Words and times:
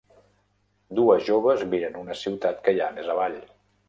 Dues 0.99 1.27
joves 1.27 1.61
miren 1.73 1.99
una 1.99 2.15
ciutat 2.21 2.65
que 2.69 2.73
hi 2.79 2.81
ha 2.83 2.89
més 2.97 3.13
avall 3.17 3.37